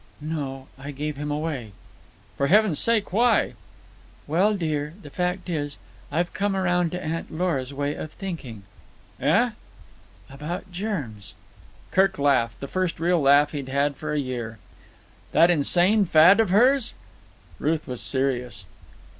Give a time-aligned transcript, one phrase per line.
[0.19, 0.65] "No.
[0.79, 1.73] I gave him away."
[2.35, 3.13] "For Heaven's sake!
[3.13, 3.53] Why?"
[4.25, 5.77] "Well, dear, the fact is,
[6.11, 8.63] I've come around to Aunt Lora's way of thinking."
[9.19, 9.51] "Eh?"
[10.27, 11.35] "About germs."
[11.91, 14.57] Kirk laughed, the first real laugh he had had for a year.
[15.33, 16.95] "That insane fad of hers!"
[17.59, 18.65] Ruth was serious.